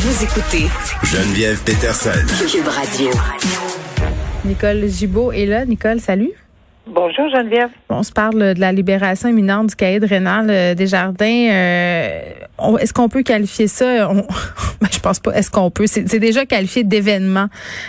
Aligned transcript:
Vous 0.00 0.22
écoutez 0.22 0.68
Geneviève 1.02 1.60
Peterson. 1.64 2.10
Cube 2.48 2.68
Radio. 2.68 3.10
Nicole 4.44 4.86
Gibault 4.86 5.32
est 5.32 5.44
là. 5.44 5.64
Nicole, 5.64 5.98
salut. 5.98 6.30
Bonjour 6.90 7.28
Geneviève. 7.28 7.68
On 7.90 8.02
se 8.02 8.12
parle 8.12 8.54
de 8.54 8.60
la 8.60 8.72
libération 8.72 9.28
imminente 9.28 9.66
du 9.68 9.76
cahier 9.76 10.00
de 10.00 10.06
Rénal 10.06 10.46
euh, 10.48 10.74
Desjardins. 10.74 11.48
Euh, 11.50 12.20
est-ce 12.80 12.94
qu'on 12.94 13.10
peut 13.10 13.22
qualifier 13.22 13.68
ça? 13.68 14.08
On, 14.10 14.14
ben, 14.80 14.88
je 14.90 14.98
pense 14.98 15.20
pas. 15.20 15.32
Est-ce 15.32 15.50
qu'on 15.50 15.70
peut? 15.70 15.86
C'est 15.86 16.18
déjà 16.18 16.46
qualifié 16.46 16.84
d'événement 16.84 17.48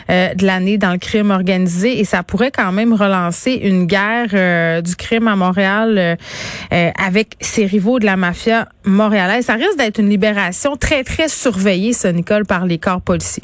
euh, 0.09 0.33
de 0.33 0.45
l'année 0.45 0.77
dans 0.77 0.91
le 0.91 0.97
crime 0.97 1.31
organisé 1.31 1.99
et 1.99 2.03
ça 2.03 2.23
pourrait 2.23 2.51
quand 2.51 2.73
même 2.73 2.91
relancer 2.91 3.53
une 3.53 3.85
guerre 3.85 4.81
du 4.81 4.95
crime 4.97 5.29
à 5.29 5.37
Montréal 5.37 6.17
avec 6.69 7.35
ses 7.39 7.65
rivaux 7.65 7.99
de 7.99 8.05
la 8.05 8.17
mafia 8.17 8.67
montréalaise. 8.83 9.45
Ça 9.45 9.53
risque 9.53 9.77
d'être 9.77 9.99
une 9.99 10.09
libération 10.09 10.75
très, 10.75 11.03
très 11.03 11.29
surveillée, 11.29 11.93
ça, 11.93 12.11
Nicole, 12.11 12.45
par 12.45 12.65
les 12.65 12.77
corps 12.79 13.01
policiers. 13.01 13.43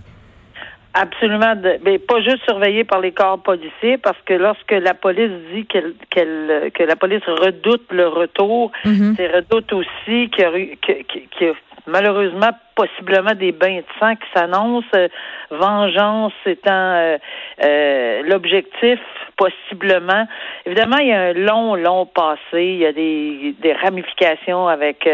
Absolument, 0.97 1.55
mais 1.83 1.99
pas 1.99 2.21
juste 2.21 2.43
surveillé 2.45 2.85
par 2.85 3.01
les 3.01 3.11
corps 3.11 3.37
policiers, 3.43 3.97
parce 3.97 4.17
que 4.25 4.33
lorsque 4.33 4.71
la 4.71 4.93
police 4.93 5.31
dit 5.53 5.65
qu'elle, 5.65 5.93
qu'elle 6.09 6.71
que 6.73 6.83
la 6.83 6.95
police 6.95 7.25
redoute 7.27 7.83
le 7.91 8.07
retour, 8.07 8.71
mm-hmm. 8.85 9.15
c'est 9.17 9.27
redoute 9.27 9.73
aussi 9.73 10.29
qu'il 10.29 10.39
y 10.39 10.43
a, 10.43 10.51
qu'il 10.51 11.47
y 11.47 11.49
a 11.49 11.53
malheureusement 11.87 12.51
possiblement 12.75 13.33
des 13.33 13.51
bains 13.51 13.77
de 13.77 13.85
sang 13.99 14.15
qui 14.15 14.27
s'annoncent, 14.33 14.85
euh, 14.95 15.07
vengeance 15.49 16.33
étant 16.45 16.71
euh, 16.71 17.17
euh, 17.63 18.21
l'objectif 18.23 18.99
possiblement. 19.37 20.27
Évidemment, 20.65 20.97
il 20.97 21.07
y 21.07 21.11
a 21.11 21.21
un 21.21 21.33
long, 21.33 21.75
long 21.75 22.05
passé, 22.05 22.39
il 22.53 22.77
y 22.77 22.85
a 22.85 22.93
des, 22.93 23.55
des 23.61 23.73
ramifications 23.73 24.67
avec 24.67 25.07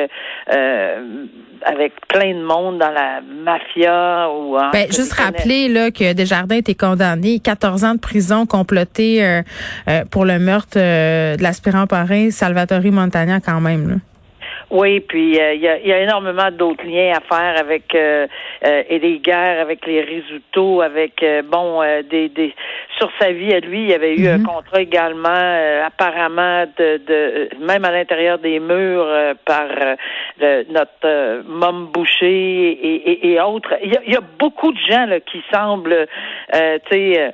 avec 1.63 1.93
plein 2.07 2.33
de 2.33 2.41
monde 2.43 2.79
dans 2.79 2.91
la 2.91 3.21
mafia 3.21 4.29
ou 4.31 4.57
ben, 4.73 4.87
juste 4.91 5.13
rappeler 5.13 5.69
là 5.69 5.91
que 5.91 6.13
Desjardins 6.13 6.57
été 6.57 6.75
condamné 6.75 7.39
14 7.39 7.83
ans 7.83 7.95
de 7.95 7.99
prison 7.99 8.45
comploté 8.45 9.41
pour 10.11 10.25
le 10.25 10.39
meurtre 10.39 10.77
de 10.77 11.41
l'aspirant 11.41 11.87
parrain 11.87 12.29
Salvatore 12.31 12.91
Montagna 12.91 13.39
quand 13.39 13.61
même 13.61 13.89
là. 13.89 13.95
Oui, 14.71 15.01
puis 15.01 15.37
euh, 15.37 15.53
il 15.53 15.61
y, 15.61 15.67
a, 15.67 15.79
y, 15.79 15.91
a, 15.91 15.99
énormément 15.99 16.49
d'autres 16.49 16.85
liens 16.85 17.13
à 17.13 17.19
faire 17.19 17.59
avec 17.59 17.93
euh, 17.93 18.25
euh, 18.65 18.83
et 18.89 18.99
des 18.99 19.19
guerres 19.19 19.59
avec 19.59 19.85
les 19.85 19.99
résultats, 20.01 20.85
avec 20.85 21.23
bon 21.51 21.81
des, 22.09 22.29
des 22.29 22.55
sur 22.97 23.11
sa 23.19 23.33
vie 23.33 23.53
à 23.53 23.59
lui, 23.59 23.81
il 23.81 23.89
y 23.89 23.93
avait 23.93 24.15
eu 24.15 24.29
un 24.29 24.37
mhm. 24.37 24.45
contrat 24.45 24.81
également 24.81 25.83
apparemment 25.85 26.65
de, 26.77 27.01
de 27.05 27.49
même 27.59 27.83
à 27.83 27.91
l'intérieur 27.91 28.39
des 28.39 28.61
murs 28.61 29.07
par 29.45 29.67
le, 30.39 30.63
notre 30.71 31.43
Mom 31.47 31.87
Boucher 31.87 32.27
et, 32.27 33.11
et, 33.11 33.31
et 33.33 33.41
autres. 33.41 33.73
Il 33.83 33.91
y, 33.91 34.11
y, 34.11 34.15
a 34.15 34.21
beaucoup 34.39 34.71
de 34.71 34.79
gens 34.89 35.05
là, 35.05 35.19
qui 35.19 35.43
semblent 35.51 36.07
tu 36.53 36.59
sais 36.91 37.33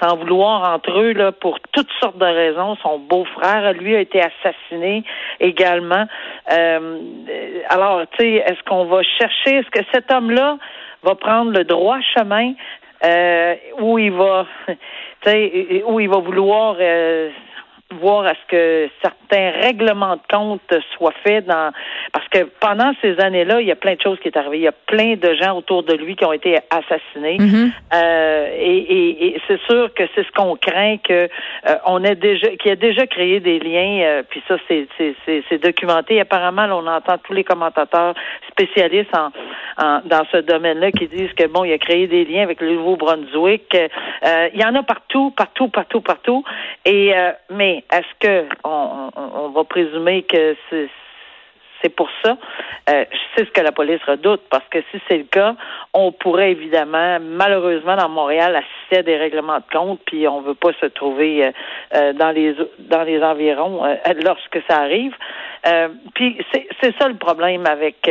sans 0.00 0.16
vouloir 0.16 0.74
entre 0.74 0.98
eux 0.98 1.12
là 1.12 1.32
pour 1.32 1.58
toutes 1.72 1.90
sortes 2.00 2.18
de 2.18 2.24
raisons. 2.24 2.76
Son 2.82 2.98
beau-frère, 2.98 3.72
lui, 3.74 3.96
a 3.96 4.00
été 4.00 4.20
assassiné 4.20 5.04
également. 5.38 6.06
Euh, 6.52 6.98
alors, 7.68 8.02
tu 8.12 8.24
sais, 8.24 8.34
est-ce 8.46 8.62
qu'on 8.68 8.84
va 8.86 9.02
chercher, 9.02 9.56
est-ce 9.56 9.70
que 9.70 9.84
cet 9.92 10.12
homme-là 10.12 10.58
va 11.02 11.14
prendre 11.14 11.52
le 11.52 11.64
droit 11.64 11.98
chemin 12.16 12.52
euh, 13.04 13.54
où 13.80 13.98
il 13.98 14.12
va, 14.12 14.46
tu 14.68 14.76
sais, 15.24 15.82
où 15.86 16.00
il 16.00 16.08
va 16.08 16.18
vouloir 16.18 16.76
euh, 16.78 17.30
voir 17.98 18.24
à 18.24 18.34
ce 18.34 18.46
que 18.48 18.88
certains 19.02 19.50
règlements 19.50 20.16
de 20.16 20.22
compte 20.30 20.74
soient 20.96 21.14
faits 21.24 21.46
dans 21.46 21.72
parce 22.12 22.28
que 22.28 22.44
pendant 22.60 22.92
ces 23.02 23.18
années-là, 23.20 23.60
il 23.60 23.66
y 23.66 23.72
a 23.72 23.76
plein 23.76 23.94
de 23.94 24.00
choses 24.00 24.18
qui 24.20 24.28
est 24.28 24.36
arrivé. 24.36 24.58
Il 24.58 24.62
y 24.62 24.68
a 24.68 24.72
plein 24.72 25.16
de 25.16 25.34
gens 25.34 25.56
autour 25.56 25.82
de 25.82 25.94
lui 25.94 26.16
qui 26.16 26.24
ont 26.24 26.32
été 26.32 26.58
assassinés. 26.70 27.38
Mm-hmm. 27.38 27.70
euh, 27.94 28.48
et, 28.58 28.78
et, 28.78 29.26
et 29.26 29.40
c'est 29.46 29.60
sûr 29.62 29.92
que 29.94 30.04
c'est 30.14 30.24
ce 30.24 30.32
qu'on 30.32 30.56
craint 30.56 30.96
que 30.98 31.28
euh, 31.68 31.76
on 31.86 32.04
ait 32.04 32.14
déjà 32.14 32.48
qui 32.56 32.70
a 32.70 32.76
déjà 32.76 33.06
créé 33.06 33.40
des 33.40 33.58
liens. 33.58 34.02
Euh, 34.02 34.22
puis 34.28 34.42
ça, 34.46 34.56
c'est 34.68 34.86
c'est 35.48 35.62
documenté. 35.62 36.20
Apparemment, 36.20 36.66
là, 36.66 36.76
on 36.76 36.86
entend 36.86 37.18
tous 37.18 37.32
les 37.32 37.44
commentateurs 37.44 38.14
spécialistes 38.50 39.14
en, 39.16 39.30
en 39.82 40.00
dans 40.04 40.24
ce 40.30 40.38
domaine-là 40.38 40.92
qui 40.92 41.08
disent 41.08 41.32
que 41.32 41.46
bon, 41.46 41.64
il 41.64 41.72
a 41.72 41.78
créé 41.78 42.06
des 42.06 42.24
liens 42.24 42.42
avec 42.42 42.60
le 42.60 42.74
Nouveau-Brunswick. 42.74 43.74
Euh, 43.74 44.48
il 44.54 44.60
y 44.60 44.64
en 44.64 44.74
a 44.74 44.82
partout, 44.82 45.30
partout, 45.32 45.68
partout, 45.68 46.00
partout. 46.00 46.44
Et 46.84 47.12
mais 47.50 47.79
est-ce 47.92 48.14
que 48.20 48.46
on, 48.64 49.48
va 49.54 49.64
présumer 49.64 50.22
que 50.22 50.56
c'est 50.70 51.88
pour 51.88 52.08
ça? 52.22 52.36
Euh, 52.90 53.04
c'est 53.34 53.46
ce 53.46 53.50
que 53.50 53.60
la 53.60 53.72
police 53.72 54.02
redoute, 54.06 54.42
parce 54.50 54.64
que 54.70 54.78
si 54.90 55.00
c'est 55.08 55.18
le 55.18 55.24
cas, 55.24 55.54
on 55.94 56.12
pourrait 56.12 56.52
évidemment, 56.52 57.18
malheureusement, 57.20 57.96
dans 57.96 58.08
Montréal, 58.08 58.56
assister 58.56 58.98
à 58.98 59.02
des 59.02 59.16
règlements 59.16 59.58
de 59.58 59.72
compte, 59.72 60.00
puis 60.06 60.28
on 60.28 60.40
veut 60.40 60.54
pas 60.54 60.72
se 60.80 60.86
trouver 60.86 61.46
euh, 61.46 61.52
euh, 61.94 62.12
dans 62.12 62.30
les 62.30 62.54
dans 62.78 63.02
les 63.02 63.22
environs 63.22 63.82
lorsque 64.24 64.60
ça 64.68 64.78
arrive. 64.78 65.14
puis 66.14 66.38
c'est 66.52 66.94
ça 66.98 67.08
le 67.08 67.16
problème 67.16 67.66
avec 67.66 68.10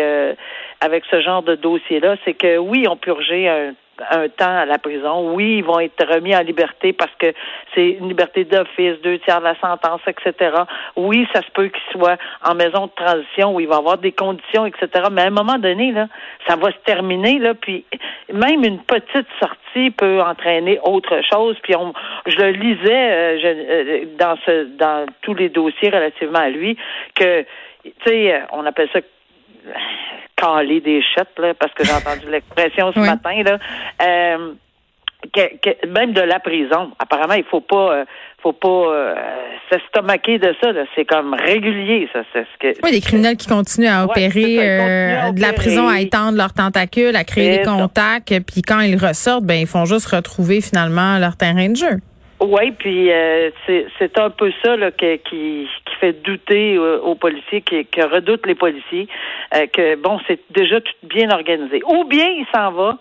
avec 0.81 1.03
ce 1.11 1.21
genre 1.21 1.43
de 1.43 1.55
dossier-là, 1.55 2.15
c'est 2.25 2.33
que 2.33 2.57
oui, 2.57 2.87
on 2.87 2.95
purgeait 2.95 3.47
un 3.47 3.73
un 4.11 4.29
temps 4.29 4.57
à 4.57 4.65
la 4.65 4.77
prison. 4.77 5.33
Oui, 5.33 5.57
ils 5.57 5.63
vont 5.63 5.79
être 5.79 6.05
remis 6.05 6.35
en 6.35 6.41
liberté 6.41 6.93
parce 6.93 7.13
que 7.19 7.33
c'est 7.73 7.91
une 7.91 8.09
liberté 8.09 8.43
d'office, 8.43 8.99
deux 9.01 9.19
tiers 9.19 9.39
de 9.39 9.45
la 9.45 9.59
sentence, 9.59 10.01
etc. 10.07 10.63
Oui, 10.95 11.27
ça 11.33 11.41
se 11.41 11.51
peut 11.51 11.67
qu'ils 11.67 11.99
soient 11.99 12.17
en 12.43 12.55
maison 12.55 12.87
de 12.87 12.91
transition 12.95 13.55
où 13.55 13.59
il 13.59 13.67
va 13.67 13.77
avoir 13.77 13.97
des 13.97 14.11
conditions, 14.11 14.65
etc. 14.65 14.87
Mais 15.11 15.21
à 15.21 15.27
un 15.27 15.31
moment 15.31 15.57
donné, 15.57 15.91
là, 15.91 16.07
ça 16.47 16.55
va 16.55 16.71
se 16.71 16.77
terminer, 16.85 17.39
là, 17.39 17.53
puis 17.53 17.85
même 18.31 18.63
une 18.63 18.79
petite 18.79 19.27
sortie 19.39 19.91
peut 19.91 20.21
entraîner 20.21 20.79
autre 20.83 21.21
chose. 21.31 21.57
Puis 21.63 21.75
on, 21.75 21.93
je 22.25 22.37
le 22.37 22.51
lisais 22.51 23.11
euh, 23.11 23.39
euh, 23.43 24.05
dans 24.17 24.37
ce 24.45 24.63
dans 24.77 25.05
tous 25.21 25.33
les 25.33 25.49
dossiers 25.49 25.89
relativement 25.89 26.39
à 26.39 26.49
lui 26.49 26.77
que 27.15 27.45
tu 27.83 27.91
sais, 28.05 28.41
on 28.51 28.65
appelle 28.65 28.89
ça 28.91 28.99
caler 30.39 30.81
des 30.81 31.01
chutes, 31.01 31.37
là, 31.37 31.53
parce 31.53 31.73
que 31.73 31.83
j'ai 31.83 31.93
entendu 31.93 32.29
l'expression 32.29 32.91
ce 32.93 32.99
matin, 32.99 33.43
là. 33.43 33.57
Euh, 34.01 34.53
que, 35.33 35.87
même 35.87 36.13
de 36.13 36.21
la 36.21 36.39
prison. 36.39 36.91
Apparemment, 36.99 37.33
il 37.33 37.43
faut 37.43 37.61
pas, 37.61 37.93
euh, 37.93 38.05
faut 38.41 38.53
pas 38.53 38.67
euh, 38.67 39.15
s'estomaquer 39.69 40.39
de 40.39 40.55
ça. 40.61 40.69
C'est 40.95 41.05
comme 41.05 41.33
régulier, 41.33 42.07
ça. 42.13 42.21
C'est 42.33 42.43
ce 42.45 42.57
que. 42.59 42.79
Oui, 42.83 42.91
des 42.91 43.01
criminels 43.01 43.37
qui 43.37 43.47
continuent 43.47 43.89
à 43.89 44.05
opérer 44.05 44.57
euh, 44.59 45.31
de 45.31 45.41
la 45.41 45.53
prison, 45.53 45.87
à 45.87 45.99
étendre 45.99 46.37
leurs 46.37 46.53
tentacules, 46.53 47.15
à 47.15 47.23
créer 47.23 47.57
des 47.57 47.63
contacts, 47.63 48.33
puis 48.45 48.61
quand 48.61 48.79
ils 48.79 48.97
ressortent, 48.97 49.45
ben 49.45 49.59
ils 49.59 49.67
font 49.67 49.85
juste 49.85 50.07
retrouver 50.07 50.61
finalement 50.61 51.17
leur 51.19 51.35
terrain 51.35 51.69
de 51.69 51.75
jeu. 51.75 51.99
Oui, 52.41 52.71
puis 52.71 53.11
euh, 53.11 53.51
c'est 53.65 54.17
un 54.17 54.29
peu 54.29 54.51
ça 54.63 54.77
là, 54.77 54.91
qui, 54.91 55.19
qui 55.25 55.67
fait 55.99 56.13
douter 56.23 56.77
euh, 56.77 56.99
aux 57.01 57.15
policiers, 57.15 57.61
qui, 57.61 57.83
qui 57.85 58.01
redoute 58.01 58.45
les 58.45 58.55
policiers, 58.55 59.09
euh, 59.53 59.67
que 59.67 59.95
bon, 59.95 60.19
c'est 60.25 60.39
déjà 60.49 60.79
tout 60.79 60.93
bien 61.03 61.29
organisé. 61.31 61.81
Ou 61.85 62.05
bien 62.05 62.27
il 62.27 62.45
s'en 62.53 62.71
va 62.71 62.97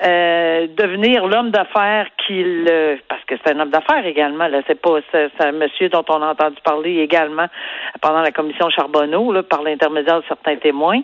euh, 0.00 0.68
devenir 0.76 1.26
l'homme 1.26 1.50
d'affaires 1.50 2.06
qu'il 2.24 2.70
parce 3.08 3.24
que 3.24 3.34
c'est 3.42 3.52
un 3.52 3.58
homme 3.58 3.70
d'affaires 3.70 4.06
également 4.06 4.46
là 4.46 4.60
c'est 4.68 4.80
pas 4.80 5.00
c'est, 5.10 5.28
un 5.40 5.50
monsieur 5.50 5.88
dont 5.88 6.04
on 6.08 6.22
a 6.22 6.28
entendu 6.28 6.56
parler 6.62 6.98
également 6.98 7.46
pendant 8.00 8.20
la 8.20 8.30
commission 8.30 8.70
Charbonneau 8.70 9.32
là, 9.32 9.42
par 9.42 9.64
l'intermédiaire 9.64 10.20
de 10.20 10.24
certains 10.28 10.54
témoins 10.54 11.00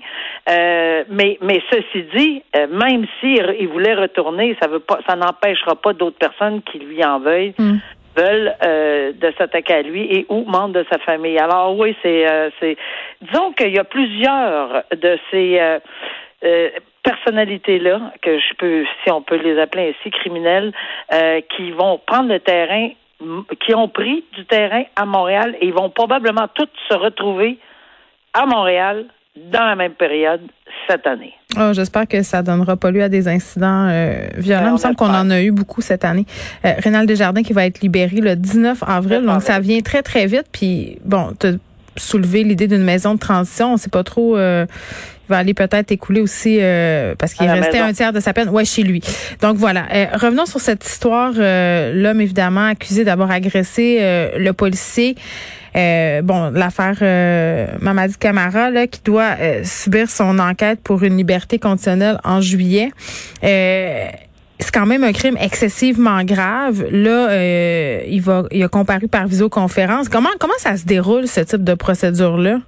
euh, 0.49 1.03
mais 1.09 1.39
mais 1.41 1.61
ceci 1.73 2.05
dit 2.15 2.43
euh, 2.55 2.69
même 2.69 3.05
si 3.19 3.35
il 3.59 3.67
voulait 3.67 3.95
retourner 3.95 4.57
ça 4.63 4.69
veut 4.69 4.79
pas 4.79 5.01
ça 5.09 5.17
n'empêchera 5.17 5.75
pas 5.75 5.93
d'autres 5.93 6.19
personnes 6.19 6.63
qui 6.63 6.79
lui 6.79 7.05
en 7.05 7.19
veuillent 7.19 7.55
hmm. 7.59 7.79
veulent 8.17 8.55
de 8.63 9.33
s'attaquer 9.37 9.75
à 9.75 9.83
lui 9.83 10.03
et 10.03 10.27
ou 10.29 10.45
membres 10.45 10.75
de 10.75 10.87
sa 10.89 10.99
famille. 10.99 11.37
Alors 11.37 11.77
oui, 11.77 11.97
c'est 12.01 12.25
c'est 12.61 12.77
disons 13.23 13.51
qu'il 13.55 13.75
y 13.75 13.79
a 13.81 13.83
plusieurs 13.83 14.85
de 14.93 15.19
ces 15.33 15.81
personnalités-là, 17.05 18.13
que 18.23 18.39
je 18.39 18.55
peux, 18.59 18.85
si 19.05 19.11
on 19.11 19.23
peut 19.23 19.37
les 19.37 19.61
appeler 19.61 19.95
ainsi, 19.95 20.11
criminels, 20.11 20.73
euh, 21.13 21.41
qui 21.57 21.71
vont 21.71 22.01
prendre 22.05 22.29
le 22.29 22.41
terrain, 22.41 22.89
qui 23.65 23.75
ont 23.75 23.89
pris 23.89 24.25
du 24.35 24.45
terrain 24.47 24.83
à 24.97 25.05
Montréal 25.05 25.55
et 25.61 25.67
ils 25.67 25.73
vont 25.73 25.91
probablement 25.91 26.49
tous 26.53 26.69
se 26.89 26.95
retrouver 26.95 27.59
à 28.33 28.47
Montréal 28.47 29.07
dans 29.37 29.65
la 29.65 29.77
même 29.77 29.93
période 29.93 30.43
cette 30.89 31.07
année. 31.07 31.35
Oh, 31.57 31.73
J'espère 31.73 32.07
que 32.07 32.23
ça 32.23 32.43
donnera 32.43 32.77
pas 32.77 32.91
lieu 32.91 33.03
à 33.03 33.09
des 33.09 33.29
incidents 33.29 33.89
euh, 33.89 34.29
violents. 34.37 34.69
Il 34.69 34.73
me 34.73 34.79
semble 34.79 34.97
qu'on 34.97 35.15
en 35.15 35.31
a 35.31 35.41
eu 35.41 35.51
beaucoup 35.51 35.81
cette 35.81 36.05
année. 36.05 36.27
Euh, 36.65 36.73
Rénal 36.79 37.07
Desjardins 37.07 37.43
qui 37.43 37.53
va 37.53 37.67
être 37.67 37.81
libéré 37.81 38.17
le 38.21 38.37
19 38.37 38.83
avril, 38.87 39.23
donc 39.25 39.43
ça 39.43 39.61
vient 39.61 39.81
très 39.81 40.03
très 40.03 40.27
vite. 40.27 40.47
Puis 40.53 40.99
bon, 41.05 41.33
soulever 41.97 42.43
l'idée 42.45 42.67
d'une 42.67 42.85
maison 42.85 43.15
de 43.15 43.19
transition. 43.19 43.75
On 43.75 43.77
sait 43.77 43.91
pas 43.91 44.05
trop. 44.05 44.37
Euh, 44.37 44.67
il 45.27 45.33
va 45.33 45.39
aller 45.39 45.55
peut-être 45.55 45.91
écouler 45.91 46.21
aussi 46.21 46.59
euh, 46.61 47.15
parce 47.19 47.33
qu'il 47.33 47.49
restait 47.49 47.79
un 47.79 47.93
tiers 47.93 48.13
de 48.13 48.21
sa 48.21 48.35
peine. 48.35 48.51
Ouais, 48.51 48.65
chez 48.67 48.83
lui. 48.83 49.03
Donc 49.41 49.57
voilà. 49.57 49.87
Euh, 49.95 50.07
revenons 50.15 50.45
sur 50.45 50.61
cette 50.61 50.85
histoire. 50.85 51.33
L'homme 51.35 52.21
évidemment 52.21 52.67
accusé 52.67 53.05
d'avoir 53.05 53.31
agressé 53.31 53.99
le 54.37 54.53
policier. 54.53 55.17
Euh, 55.77 56.23
bon, 56.23 56.51
l'affaire 56.51 56.99
euh, 57.03 57.67
Mamadi 57.81 58.17
Camara, 58.17 58.71
là, 58.71 58.87
qui 58.87 59.01
doit 59.05 59.37
euh, 59.41 59.63
subir 59.65 60.09
son 60.09 60.39
enquête 60.39 60.81
pour 60.83 61.03
une 61.03 61.17
liberté 61.17 61.59
conditionnelle 61.59 62.19
en 62.25 62.41
juillet. 62.41 62.91
C'est 64.59 64.73
quand 64.73 64.87
même 64.87 65.05
un 65.05 65.13
crime 65.13 65.37
excessivement 65.41 66.23
grave. 66.23 66.85
Là, 66.91 67.29
il 68.07 68.21
va, 68.21 68.45
il 68.51 68.63
a 68.63 68.69
comparu 68.69 69.09
par 69.09 69.27
visioconférence. 69.27 70.09
Comment, 70.09 70.31
comment 70.39 70.55
ça 70.59 70.77
se 70.77 70.87
déroule 70.87 71.27
ce 71.27 71.41
type 71.41 71.65
de 71.65 71.75
procédure 71.75 72.37
là? 72.39 72.59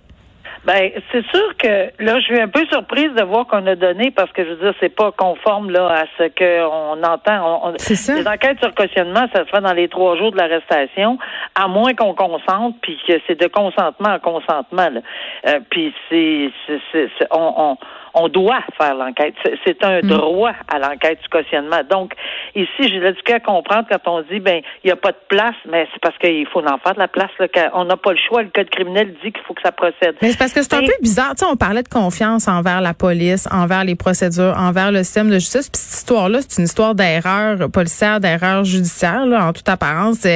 Ben, 0.67 0.91
c'est 1.13 1.25
sûr 1.27 1.57
que 1.59 1.93
là, 2.03 2.19
je 2.19 2.25
suis 2.25 2.41
un 2.41 2.49
peu 2.49 2.67
surprise 2.67 3.13
de 3.17 3.23
voir 3.23 3.47
qu'on 3.47 3.65
a 3.69 3.77
donné 3.77 4.11
parce 4.11 4.33
que 4.33 4.45
je 4.45 4.51
veux 4.51 4.57
dire, 4.57 4.75
c'est 4.81 4.95
pas 4.95 5.13
conforme 5.13 5.71
là 5.71 5.87
à 5.87 6.05
ce 6.19 6.25
qu'on 6.37 7.05
entend. 7.05 7.73
c'est 7.77 7.95
ça. 7.95 8.17
Les 8.17 8.27
enquêtes 8.27 8.59
sur 8.61 8.75
cautionnement, 8.75 9.29
ça 9.33 9.45
se 9.45 9.51
fait 9.51 9.61
dans 9.61 9.73
les 9.73 9.89
trois 9.89 10.17
jours 10.17 10.33
de 10.33 10.39
l'arrestation, 10.39 11.19
à 11.55 11.69
moins 11.69 11.95
qu'on 11.95 12.15
consente, 12.15 12.75
puis 12.83 12.99
que 13.07 13.13
c'est 13.29 13.41
de 13.41 13.47
consentement 13.47 14.09
à 14.09 14.19
consentement. 14.19 14.91
Là. 14.91 15.01
Euh, 15.47 15.61
puis 15.71 15.95
c'est, 16.09 16.51
c'est, 16.91 17.09
on, 17.31 17.55
on 17.57 17.77
on 18.17 18.29
doit 18.29 18.61
faire 18.79 18.95
l'enquête. 18.95 19.35
C'est 19.65 19.85
un 19.85 19.99
mm. 19.99 20.09
droit 20.09 20.53
à 20.69 20.79
l'enquête 20.79 21.21
du 21.23 21.29
cautionnement. 21.29 21.83
Donc, 21.89 22.13
ici, 22.55 22.71
j'ai 22.79 22.99
l'éduqué 22.99 23.35
à 23.35 23.41
comprendre 23.41 23.87
quand 23.91 24.11
on 24.11 24.23
dit, 24.23 24.41
ben, 24.41 24.63
il 24.83 24.87
n'y 24.87 24.91
a 24.91 24.97
pas 24.97 25.13
de 25.13 25.19
place, 25.29 25.55
mais 25.71 25.87
c'est 25.93 26.01
parce 26.01 26.17
qu'il 26.19 26.47
faut 26.47 26.61
en 26.61 26.79
faire 26.79 26.95
de 26.95 26.99
la 26.99 27.09
place. 27.09 27.31
Là, 27.39 27.47
on 27.75 27.85
n'a 27.85 27.97
pas 27.99 28.13
le 28.13 28.19
choix. 28.27 28.43
Le 28.43 28.49
code 28.49 28.71
criminel 28.71 29.15
dit 29.23 29.33
qu'il 29.33 29.43
faut 29.47 29.53
que 29.53 29.61
ça 29.63 29.71
procède. 29.71 30.17
Mais 30.23 30.31
c'est 30.31 30.39
parce 30.39 30.55
que 30.55 30.63
c'est 30.63 30.75
un 30.75 30.81
peu 30.81 30.93
bizarre. 31.03 31.35
Tu 31.37 31.45
sais, 31.45 31.51
on 31.51 31.57
parlait 31.57 31.83
de 31.83 31.89
confiance 31.89 32.49
envers 32.49 32.81
la 32.81 32.95
police, 32.95 33.47
envers 33.53 33.85
les 33.85 33.97
procédures, 33.97 34.55
envers 34.57 34.91
le 34.91 35.05
système 35.05 35.29
de 35.29 35.35
justice. 35.35 35.69
Puis 35.69 35.81
cette 35.81 35.99
histoire-là, 35.99 36.39
c'est 36.41 36.59
une 36.59 36.65
histoire 36.65 36.95
d'erreur 36.95 37.71
policière, 37.71 38.21
d'erreur 38.21 38.65
judiciaire. 38.65 39.27
Là, 39.27 39.47
en 39.47 39.53
toute 39.53 39.69
apparence, 39.69 40.27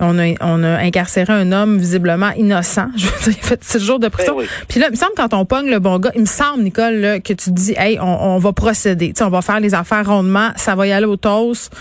on 0.00 0.18
a, 0.18 0.34
on 0.40 0.64
a 0.64 0.78
incarcéré 0.78 1.32
un 1.32 1.52
homme 1.52 1.78
visiblement 1.78 2.30
innocent. 2.36 2.88
Je 2.96 3.06
veux 3.06 3.30
dire, 3.30 3.40
il 3.40 3.44
a 3.44 3.48
fait 3.48 3.62
six 3.62 3.78
jours 3.78 4.00
de 4.00 4.08
prison. 4.08 4.36
Ben 4.36 4.46
Puis 4.68 4.80
là, 4.80 4.86
il 4.88 4.92
me 4.92 4.96
semble 4.96 5.12
quand 5.16 5.32
on 5.32 5.44
pogne 5.44 5.70
le 5.70 5.78
bon 5.78 5.98
gars, 5.98 6.10
il 6.16 6.22
me 6.22 6.26
semble, 6.26 6.64
Nicole, 6.64 6.94
là, 6.94 7.19
que 7.20 7.32
tu 7.32 7.50
te 7.50 7.50
dis, 7.50 7.74
hey, 7.76 7.98
on, 8.00 8.38
va 8.38 8.52
procéder. 8.52 9.12
on 9.20 9.28
va 9.28 9.42
faire 9.42 9.60
les 9.60 9.74
affaires 9.74 10.06
rondement, 10.06 10.50
ça 10.56 10.74
va 10.74 10.86
y 10.86 10.92
aller 10.92 11.06
au 11.06 11.16
toast. 11.16 11.72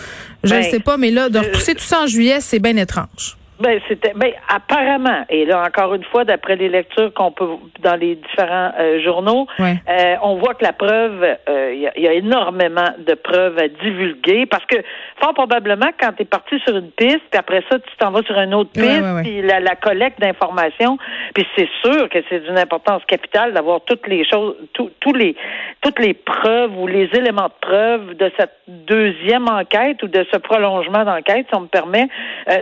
Je 0.44 0.54
ne 0.54 0.62
ben, 0.62 0.72
sais 0.72 0.80
pas, 0.80 0.98
mais 0.98 1.12
là, 1.12 1.30
de 1.30 1.40
repousser 1.40 1.76
tout 1.76 1.84
ça 1.84 2.04
en 2.04 2.08
juillet, 2.08 2.40
c'est 2.42 2.60
bien 2.60 2.76
étrange. 2.78 3.39
Ben 3.60 3.82
c'était 3.90 4.14
ben 4.16 4.32
apparemment 4.48 5.26
et 5.30 5.44
là 5.44 5.62
encore 5.68 5.94
une 5.94 6.04
fois 6.06 6.24
d'après 6.24 6.56
les 6.56 6.70
lectures 6.70 7.14
qu'on 7.14 7.32
peut 7.32 7.50
dans 7.80 7.96
les 7.96 8.16
différents 8.16 8.72
euh, 8.80 9.04
journaux, 9.04 9.48
euh, 9.60 10.16
on 10.22 10.36
voit 10.36 10.54
que 10.54 10.64
la 10.64 10.72
preuve 10.72 11.26
euh, 11.50 11.74
il 11.74 12.02
y, 12.02 12.08
a 12.08 12.14
énormément 12.14 12.88
de 13.06 13.16
preuves 13.16 13.58
à 13.58 13.68
divulguer 13.68 14.46
parce 14.46 14.64
que 14.66 14.78
fort 15.22 15.34
probablement 15.34 15.90
quand 16.00 16.14
tu 16.14 16.22
es 16.22 16.26
parti 16.26 16.58
sur 16.66 16.78
une 16.78 16.92
piste 16.92 17.20
puis 17.30 17.38
après 17.38 17.62
ça 17.70 17.80
tu 17.80 17.98
t'en 17.98 18.12
vas 18.12 18.22
sur 18.24 18.40
une 18.40 18.54
autre 18.54 18.72
piste 18.72 19.04
puis 19.24 19.42
la, 19.42 19.60
la, 19.60 19.76
collecte 19.76 20.22
d'informations 20.22 20.98
puis 21.34 21.46
c'est 21.58 21.70
sûr 21.84 22.08
que 22.08 22.20
c'est 22.30 22.40
d'une 22.46 22.58
importance 22.58 23.04
capitale 23.06 23.54
d'avoir 23.54 23.82
toutes 23.82 24.08
les 24.08 24.24
choses 24.24 24.56
tous 24.74 25.14
les 25.14 25.36
toutes 25.82 26.00
les 26.00 26.14
preuves 26.14 26.78
ou 26.78 26.88
les 26.88 27.10
éléments 27.14 27.48
de 27.48 27.68
preuve 27.68 28.16
de 28.16 28.32
cette 28.38 28.56
deuxième 28.70 29.50
enquête 29.50 30.02
ou 30.02 30.08
de 30.08 30.26
ce 30.32 30.38
prolongement 30.38 31.04
d'enquête 31.04 31.46
si 31.50 31.56
on 31.56 31.62
me 31.62 31.68
permet 31.68 32.08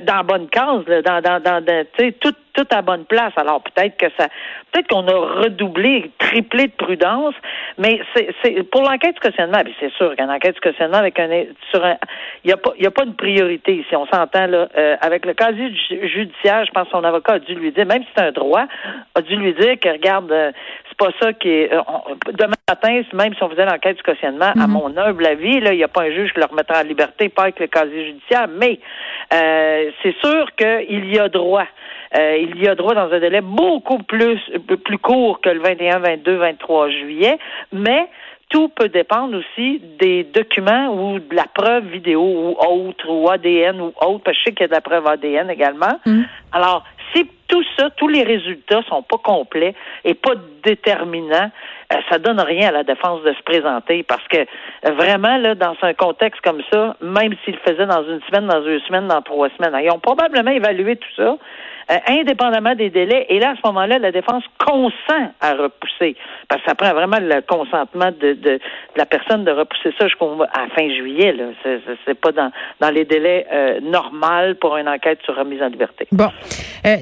dans 0.04 0.24
bonne 0.24 0.48
case 0.50 0.87
dans, 0.88 1.22
dans, 1.22 1.42
dans, 1.42 1.66
tu 1.66 2.06
sais, 2.06 2.12
tout, 2.14 2.36
tout 2.58 2.68
à 2.72 2.82
bonne 2.82 3.06
place. 3.06 3.34
Alors 3.38 3.62
peut-être 3.62 3.98
que 3.98 4.08
ça, 4.18 4.28
peut-être 4.72 4.88
qu'on 4.88 5.08
a 5.08 5.42
redoublé, 5.44 6.12
triplé 6.18 6.66
de 6.68 6.72
prudence, 6.72 7.36
mais 7.78 8.02
c'est, 8.16 8.64
pour 8.72 8.82
l'enquête 8.82 9.14
du 9.14 9.20
cautionnement, 9.20 9.62
c'est 9.80 9.94
sûr 9.94 10.16
qu'une 10.16 10.32
enquête 10.32 10.56
du 10.56 10.62
cautionnement 10.62 10.98
avec 10.98 11.20
un, 11.20 11.30
sur 11.72 11.86
un, 11.86 11.98
il 12.44 12.50
y 12.50 12.54
a 12.54 12.58
pas, 12.58 12.72
il 12.78 12.84
y 12.84 12.88
a 12.88 12.92
pas 12.92 13.06
de 13.06 13.12
priorité 13.12 13.76
ici. 13.76 13.96
On 13.96 14.08
s'entend 14.08 14.48
là, 14.48 14.68
euh, 14.76 14.96
avec 15.02 15.26
le 15.26 15.36
casier 15.36 15.72
judiciaire, 16.08 16.66
je 16.66 16.72
pense 16.72 16.86
que 16.86 16.92
son 16.92 17.04
avocat 17.04 17.34
a 17.34 17.40
dû 17.40 17.54
lui 17.54 17.72
dire, 17.72 17.86
même 17.86 18.02
si 18.02 18.10
c'est 18.16 18.24
un 18.24 18.32
droit, 18.32 18.66
a 19.14 19.22
dû 19.22 19.36
lui 19.36 19.54
dire 19.54 19.80
que 19.80 19.90
regarde, 19.90 20.32
euh, 20.32 20.52
c'est 20.90 20.98
pas 20.98 21.12
ça 21.22 21.34
qui 21.34 21.50
est. 21.50 21.74
Euh, 21.74 21.82
demain 22.34 22.56
matin, 22.68 23.02
même 23.14 23.34
si 23.36 23.44
on 23.44 23.50
faisait 23.50 23.66
l'enquête 23.66 23.98
du 23.98 24.04
cautionnement, 24.04 24.52
à 24.60 24.68
mhm. 24.68 24.74
mon 24.74 24.98
humble 24.98 25.26
avis, 25.26 25.60
là, 25.60 25.74
il 25.74 25.78
n'y 25.78 25.84
a 25.84 25.88
pas 25.88 26.04
un 26.04 26.12
juge 26.12 26.34
qui 26.34 26.40
le 26.40 26.46
remettra 26.46 26.82
en 26.82 26.84
liberté, 26.84 27.30
pas 27.30 27.44
avec 27.44 27.60
le 27.60 27.68
casier 27.68 28.06
judiciaire, 28.08 28.48
mais 28.50 28.80
euh, 29.34 29.92
c'est 30.02 30.16
sûr 30.24 30.50
qu'il 30.56 31.14
y 31.14 31.20
a 31.20 31.30
droit. 31.30 31.68
Euh, 32.16 32.38
il 32.38 32.62
y 32.62 32.68
a 32.68 32.76
droit 32.76 32.94
dans 32.94 33.12
un 33.12 33.20
délai 33.20 33.42
beaucoup 33.42 34.00
plus 34.00 34.40
plus 34.86 34.98
court 34.98 35.42
que 35.42 35.50
le 35.50 35.60
21, 35.60 36.00
22, 36.00 36.36
23 36.36 36.90
juillet, 36.90 37.38
mais 37.72 38.08
tout 38.50 38.70
peut 38.70 38.88
dépendre 38.88 39.38
aussi 39.38 39.82
des 40.00 40.24
documents 40.24 40.94
ou 40.94 41.20
de 41.20 41.36
la 41.36 41.46
preuve 41.54 41.86
vidéo 41.88 42.22
ou 42.22 42.56
autre, 42.60 43.10
ou 43.10 43.30
ADN 43.30 43.82
ou 43.82 43.88
autre, 43.88 44.24
parce 44.24 44.38
que 44.38 44.40
je 44.40 44.44
sais 44.46 44.52
qu'il 44.52 44.62
y 44.62 44.66
a 44.66 44.68
de 44.68 44.74
la 44.74 44.82
preuve 44.82 45.06
ADN 45.06 45.50
également. 45.50 46.00
Mhm. 46.06 46.26
Alors, 46.54 46.84
si 47.14 47.30
tout 47.48 47.64
ça, 47.78 47.90
tous 47.92 48.08
les 48.08 48.24
résultats 48.24 48.82
sont 48.84 49.02
pas 49.02 49.18
complets 49.18 49.74
et 50.04 50.14
pas 50.14 50.34
déterminants, 50.64 51.52
euh, 51.94 51.98
ça 52.10 52.20
donne 52.20 52.40
rien 52.40 52.70
à 52.70 52.72
la 52.72 52.84
défense 52.84 53.22
de 53.24 53.34
se 53.34 53.42
présenter 53.44 54.04
parce 54.04 54.26
que 54.28 54.38
euh, 54.38 54.92
vraiment, 54.94 55.38
là, 55.38 55.56
dans 55.56 55.76
un 55.82 55.94
contexte 55.94 56.42
comme 56.42 56.62
ça, 56.72 56.96
même 57.02 57.34
s'ils 57.44 57.56
le 57.56 57.60
faisaient 57.72 57.86
dans 57.86 58.04
une 58.04 58.22
semaine, 58.24 58.48
dans 58.48 58.62
deux 58.62 58.80
semaines, 58.82 59.08
dans 59.08 59.22
trois 59.22 59.50
semaines, 59.58 59.78
ils 59.84 59.92
ont 59.92 60.00
probablement 60.00 60.52
évalué 60.52 60.96
tout 60.98 61.16
ça, 61.16 61.38
euh, 61.90 61.98
indépendamment 62.08 62.76
des 62.76 62.90
délais. 62.90 63.26
Et 63.30 63.40
là, 63.40 63.52
à 63.52 63.56
ce 63.56 63.62
moment-là, 63.66 64.00
la 64.00 64.12
défense 64.12 64.44
consent 64.66 65.32
à 65.42 65.54
repousser. 65.54 66.16
Parce 66.50 66.62
que 66.62 66.70
ça 66.70 66.76
prend 66.76 66.94
vraiment 66.94 67.20
le 67.20 67.42
consentement 67.42 68.12
de, 68.12 68.34
de, 68.34 68.60
la 68.96 69.06
personne 69.06 69.46
de 69.46 69.52
repousser 69.52 69.94
ça 69.98 70.08
jusqu'à 70.08 70.26
fin 70.76 70.90
juillet. 70.90 71.34
Là. 71.34 71.46
C'est, 72.06 72.20
pas 72.20 72.32
dans, 72.32 72.52
dans 72.80 72.90
les 72.90 73.06
délais 73.06 73.46
euh, 73.52 73.80
normaux 73.82 74.54
pour 74.60 74.78
une 74.78 74.90
enquête 74.90 75.20
sur 75.24 75.36
remise 75.36 75.62
en 75.62 75.68
liberté. 75.68 76.08
Bon. 76.12 76.30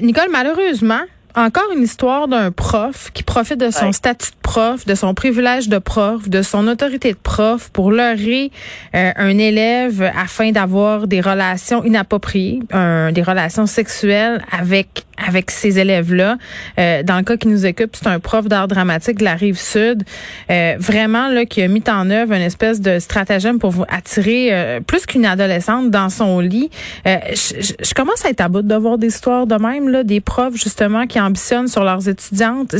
Nicole, 0.02 0.30
malheureusement, 0.30 1.02
encore 1.36 1.70
une 1.74 1.82
histoire 1.82 2.28
d'un 2.28 2.50
prof 2.50 3.10
qui 3.12 3.22
profite 3.22 3.58
de 3.58 3.70
son 3.70 3.92
statut 3.92 4.30
de 4.30 4.36
prof, 4.46 4.86
de 4.86 4.94
son 4.94 5.12
privilège 5.12 5.68
de 5.68 5.78
prof, 5.78 6.28
de 6.28 6.40
son 6.40 6.68
autorité 6.68 7.10
de 7.10 7.18
prof 7.20 7.68
pour 7.72 7.90
leurrer 7.90 8.52
euh, 8.94 9.10
un 9.16 9.38
élève 9.38 10.08
afin 10.16 10.52
d'avoir 10.52 11.08
des 11.08 11.20
relations 11.20 11.82
inappropriées, 11.82 12.60
des 12.70 13.22
relations 13.22 13.66
sexuelles 13.66 14.40
avec 14.56 15.02
avec 15.28 15.50
ces 15.50 15.78
élèves-là. 15.78 16.36
Euh, 16.78 17.02
dans 17.02 17.16
le 17.16 17.22
cas 17.22 17.38
qui 17.38 17.48
nous 17.48 17.64
occupe, 17.64 17.96
c'est 17.96 18.06
un 18.06 18.20
prof 18.20 18.48
d'art 18.48 18.68
dramatique 18.68 19.16
de 19.16 19.24
la 19.24 19.34
rive 19.34 19.58
sud, 19.58 20.02
euh, 20.50 20.76
vraiment 20.78 21.28
là 21.28 21.46
qui 21.46 21.62
a 21.62 21.68
mis 21.68 21.82
en 21.88 22.10
œuvre 22.10 22.34
une 22.34 22.42
espèce 22.42 22.82
de 22.82 22.98
stratagème 22.98 23.58
pour 23.58 23.70
vous 23.70 23.86
attirer 23.88 24.78
plus 24.86 25.06
qu'une 25.06 25.24
adolescente 25.24 25.90
dans 25.90 26.10
son 26.10 26.40
lit. 26.40 26.70
Je, 27.06 27.74
je, 27.82 27.94
commence 27.94 28.26
à 28.26 28.28
être 28.28 28.42
à 28.42 28.48
bout 28.48 28.60
de 28.60 28.74
voir 28.74 28.98
des 28.98 29.06
histoires 29.06 29.46
de 29.46 29.54
même 29.54 29.88
là, 29.88 30.04
des 30.04 30.20
profs 30.20 30.56
justement 30.56 31.06
qui 31.06 31.18
ambitionnent 31.18 31.68
sur 31.68 31.82
leurs 31.82 32.06
étudiantes. 32.06 32.76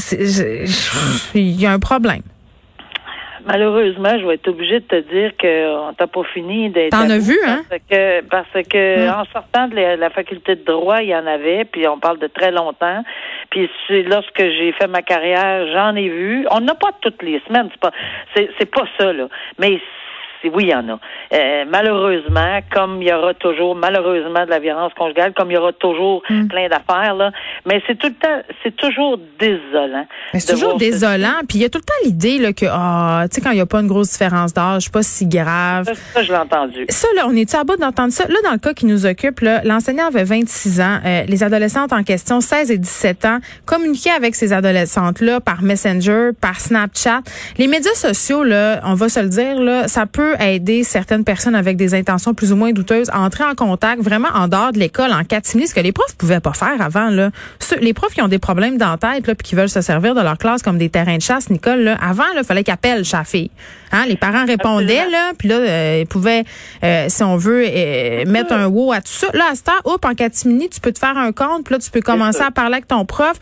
Il 1.57 1.63
y 1.63 1.67
a 1.67 1.73
un 1.73 1.79
problème. 1.79 2.21
Malheureusement, 3.47 4.19
je 4.19 4.27
vais 4.27 4.35
être 4.35 4.49
obligée 4.49 4.81
de 4.81 4.85
te 4.85 5.01
dire 5.09 5.31
qu'on 5.41 5.95
t'a 5.95 6.07
pas 6.07 6.23
fini 6.35 6.69
d'être. 6.69 6.91
T'en 6.91 7.09
as 7.09 7.19
vu, 7.19 7.39
hein? 7.47 7.63
Parce 7.71 7.83
que, 7.89 8.21
parce 8.23 8.67
que 8.69 9.09
en 9.09 9.25
sortant 9.33 9.69
de 9.69 9.77
la, 9.77 10.11
faculté 10.11 10.57
de 10.57 10.65
droit, 10.65 11.01
il 11.01 11.09
y 11.09 11.17
en 11.17 11.27
avait, 11.27 11.65
puis 11.65 11.89
on 11.89 11.99
parle 11.99 12.19
de 12.19 12.27
très 12.27 12.51
longtemps. 12.51 13.03
Puis 13.51 13.71
lorsque 13.89 14.39
j'ai 14.39 14.73
fait 14.73 14.89
ma 14.89 15.01
carrière, 15.01 15.67
j'en 15.73 15.97
ai 15.97 16.11
vu. 16.11 16.47
On 16.51 16.61
n'a 16.61 16.75
pas 16.75 16.91
toutes 17.01 17.23
les 17.23 17.41
semaines, 17.47 17.69
c'est 17.71 17.81
pas, 17.81 17.93
c'est 18.35 18.71
pas 18.71 18.85
ça 18.99 19.15
là. 19.15 19.29
Mais 19.59 19.81
oui, 20.55 20.65
il 20.65 20.69
y 20.71 20.75
en 20.75 20.89
a. 20.89 20.99
Euh, 21.33 21.65
malheureusement, 21.69 22.61
comme 22.73 23.03
il 23.03 23.09
y 23.09 23.13
aura 23.13 23.35
toujours, 23.35 23.75
malheureusement, 23.75 24.45
de 24.45 24.51
la 24.51 24.59
violence 24.59 24.93
conjugale, 24.95 25.33
comme 25.35 25.51
il 25.51 25.55
y 25.55 25.57
aura 25.57 25.73
toujours 25.73 26.23
mm. 26.29 26.49
plein 26.49 26.69
d'affaires, 26.69 27.15
là, 27.15 27.33
mais 27.65 27.83
c'est 27.87 27.99
tout 27.99 28.09
le 28.09 28.15
temps, 28.15 28.43
c'est 28.63 28.77
toujours 28.77 29.19
désolant. 29.39 30.07
c'est 30.35 30.53
toujours 30.53 30.77
désolant. 30.77 31.41
Puis 31.49 31.59
il 31.59 31.63
y 31.63 31.65
a 31.65 31.69
tout 31.69 31.79
le 31.79 31.85
temps 31.85 31.95
l'idée 32.05 32.39
là, 32.39 32.53
que, 32.53 32.67
ah, 32.71 33.25
tu 33.31 33.37
sais, 33.37 33.41
quand 33.41 33.51
il 33.51 33.57
n'y 33.57 33.61
a 33.61 33.67
pas 33.67 33.81
une 33.81 33.87
grosse 33.87 34.11
différence 34.11 34.53
d'âge, 34.55 34.91
pas 34.91 35.03
si 35.03 35.27
grave. 35.27 35.91
Ça, 36.15 36.23
je 36.23 36.33
l'ai 36.33 36.39
entendu. 36.39 36.87
Ça, 36.89 37.09
là, 37.17 37.27
on 37.27 37.35
est-tu 37.35 37.57
à 37.57 37.65
bout 37.65 37.77
d'entendre 37.77 38.13
ça? 38.13 38.27
Là, 38.29 38.37
dans 38.45 38.53
le 38.53 38.59
cas 38.59 38.75
qui 38.75 38.87
nous 38.87 39.07
occupe, 39.07 39.41
l'enseignant 39.65 40.07
avait 40.07 40.25
26 40.25 40.81
ans. 40.81 40.99
Euh, 41.05 41.23
les 41.27 41.43
adolescentes 41.43 41.93
en 41.93 42.03
question, 42.03 42.41
16 42.41 42.71
et 42.71 42.79
17 42.79 43.25
ans, 43.25 43.39
communiquaient 43.65 44.11
avec 44.11 44.35
ces 44.35 44.53
adolescentes-là 44.53 45.41
par 45.41 45.63
Messenger, 45.63 46.31
par 46.41 46.61
Snapchat. 46.61 47.21
Les 47.59 47.67
médias 47.67 47.95
sociaux, 47.95 48.45
là, 48.45 48.81
on 48.85 48.95
va 48.95 49.09
se 49.09 49.21
le 49.21 49.29
dire, 49.29 49.61
là, 49.61 49.89
ça 49.89 50.07
peut 50.07 50.35
aider 50.41 50.85
certaines 50.85 51.25
personnes 51.25 51.55
avec 51.55 51.77
des 51.77 51.95
intentions 51.95 52.35
plus 52.35 52.53
ou 52.53 52.57
moins 52.57 52.73
douteuses 52.73 53.09
à 53.11 53.21
entrer 53.21 53.45
en 53.45 53.55
contact 53.55 54.03
vraiment 54.03 54.29
en 54.35 54.49
dehors 54.49 54.73
de 54.73 54.79
l'école 54.79 55.13
en 55.13 55.25
catimini, 55.25 55.69
ce 55.69 55.75
que 55.75 55.81
les 55.81 55.93
profs 55.93 56.17
pouvaient 56.17 56.41
pas 56.41 56.53
faire 56.53 56.81
avant. 56.81 57.11
Là. 57.11 57.31
les 57.81 57.93
profs 57.95 58.15
qui 58.15 58.23
ont 58.23 58.29
des 58.29 58.39
problèmes 58.39 58.79
dans 58.79 58.91
la 58.91 58.97
tête 58.99 59.27
là, 59.27 59.35
qui 59.35 59.55
veulent 59.55 59.69
se 59.69 59.81
servir 59.81 60.15
de 60.15 60.21
leur 60.21 60.39
classe 60.39 60.63
comme 60.63 60.79
des 60.79 60.89
terrains 60.89 61.17
de 61.17 61.23
chasse, 61.23 61.51
Nicole, 61.51 61.81
là, 61.81 61.99
avant, 62.01 62.25
il 62.37 62.45
fallait 62.45 62.65
qu'ils 62.65 62.75
appellent. 62.75 63.05
Hein, 63.93 64.07
les 64.07 64.17
parents 64.17 64.45
répondaient, 64.45 65.09
là, 65.09 65.33
puis 65.39 65.49
là, 65.49 65.57
euh, 65.57 65.99
ils 66.03 66.07
pouvaient, 66.07 66.45
euh, 66.83 67.07
si 67.09 67.23
on 67.23 67.37
veut, 67.37 67.65
euh, 67.67 68.25
mettre 68.27 68.53
un 68.53 68.67
wow 68.67 68.93
à 68.93 69.01
tout 69.01 69.13
ça. 69.13 69.29
Là, 69.33 69.45
à 69.51 69.55
ce 69.55 69.63
temps, 69.63 69.73
hop, 69.85 70.05
en 70.05 70.15
catimini, 70.15 70.69
tu 70.69 70.81
peux 70.81 70.93
te 70.93 70.99
faire 70.99 71.17
un 71.17 71.33
compte, 71.33 71.65
puis 71.65 71.75
là, 71.75 71.79
tu 71.79 71.91
peux 71.91 72.01
commencer 72.01 72.43
à 72.43 72.51
parler 72.51 72.75
avec 72.75 72.89
ton 72.89 73.05
prof. 73.05 73.35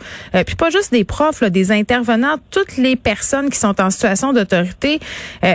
puis 0.47 0.57
pas 0.57 0.71
juste 0.71 0.93
des 0.93 1.05
profs, 1.05 1.41
là, 1.41 1.51
des 1.51 1.73
intervenants, 1.73 2.37
toutes 2.51 2.77
les 2.77 2.97
personnes 2.97 3.51
qui 3.51 3.59
sont 3.59 3.81
en 3.81 3.91
situation 3.91 4.33
d'autorité. 4.33 5.01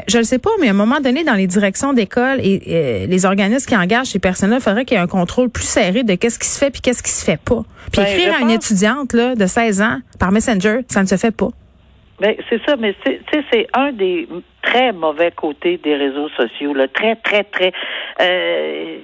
je 0.08 0.18
ne 0.18 0.24
sais 0.24 0.40
pas, 0.40 0.50
mais 0.60 0.68
à 0.68 0.72
un 0.72 0.74
moment 0.74 1.00
donné, 1.00 1.24
dans 1.24 1.34
les 1.36 1.48
directions 1.48 1.94
d'école 1.94 2.40
et 2.42 3.08
les 3.08 3.26
organismes 3.26 3.68
qui 3.68 3.76
engagent 3.76 4.08
ces 4.08 4.20
personnes-là, 4.20 4.58
il 4.58 4.62
faudrait 4.62 4.86
qu'il 4.86 4.98
y 4.98 5.00
ait 5.00 5.04
un 5.04 5.08
contrôle 5.08 5.50
plus 5.50 5.66
serré 5.66 6.04
de 6.04 6.16
qu'est-ce 6.16 6.40
qui 6.40 6.48
se 6.48 6.58
fait 6.58 6.72
puis 6.72 6.82
qu'est-ce 6.82 7.04
qui 7.04 7.12
se 7.12 7.24
fait 7.24 7.40
pas. 7.40 7.64
Puis 7.92 8.02
ben, 8.02 8.08
écrire 8.08 8.36
à 8.36 8.42
une 8.42 8.52
étudiante 8.52 9.14
là, 9.14 9.36
de 9.36 9.46
16 9.46 9.82
ans 9.82 10.00
par 10.20 10.32
Messenger, 10.32 10.82
ça 10.90 11.02
ne 11.02 11.08
se 11.08 11.18
fait 11.18 11.32
pas. 11.32 11.50
Ben, 12.20 12.36
c'est 12.50 12.62
ça, 12.66 12.76
mais 12.76 12.96
c'est 13.52 13.68
un 13.74 13.92
des 13.92 14.28
très 14.62 14.92
mauvais 14.92 15.32
côtés 15.32 15.78
des 15.78 15.96
réseaux 15.96 16.30
sociaux. 16.30 16.74
Là. 16.74 16.88
Très, 16.88 17.16
très, 17.16 17.44
très. 17.44 17.72
Euh, 18.22 18.99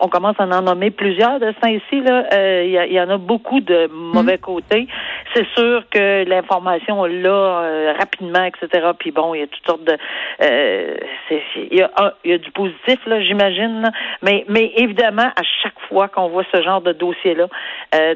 on 0.00 0.08
commence 0.08 0.36
à 0.38 0.44
en 0.44 0.62
nommer 0.62 0.90
plusieurs 0.90 1.40
de 1.40 1.52
ça 1.62 1.70
ici. 1.70 2.00
Là, 2.00 2.24
euh, 2.32 2.64
il 2.66 2.92
y, 2.92 3.00
en 3.00 3.08
a 3.08 3.18
beaucoup 3.18 3.60
de 3.60 3.88
mauvais 3.92 4.36
mm. 4.36 4.40
côtés. 4.40 4.86
C'est 5.34 5.46
sûr 5.56 5.84
que 5.90 6.24
l'information 6.28 7.04
là 7.04 7.30
euh, 7.30 7.94
rapidement, 7.98 8.44
etc. 8.44 8.90
Puis 8.98 9.10
bon, 9.10 9.34
il 9.34 9.40
y 9.40 9.42
a 9.42 9.46
toutes 9.46 9.66
sortes 9.66 9.84
de. 9.84 9.96
il 10.40 11.78
y 11.78 11.82
a 11.82 12.14
y 12.24 12.32
a 12.32 12.38
du 12.38 12.50
positif 12.52 12.98
là, 13.06 13.22
j'imagine. 13.22 13.90
Mais, 14.22 14.44
mais 14.48 14.72
évidemment, 14.76 15.30
à 15.36 15.42
chaque 15.62 15.78
fois 15.88 16.08
qu'on 16.08 16.28
voit 16.28 16.44
ce 16.54 16.62
genre 16.62 16.80
de 16.80 16.92
dossier 16.92 17.34
là, 17.34 17.48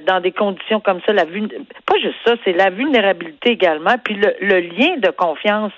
dans 0.07 0.21
des 0.21 0.33
conditions 0.33 0.81
comme 0.81 1.01
ça, 1.07 1.13
la 1.13 1.25
pas 1.25 1.99
juste 2.01 2.17
ça, 2.25 2.35
c'est 2.45 2.53
la 2.53 2.71
vulnérabilité 2.71 3.51
également. 3.51 3.97
Puis 4.05 4.15
le, 4.15 4.35
le 4.41 4.61
lien 4.61 4.97
de 4.99 5.11
confiance. 5.11 5.73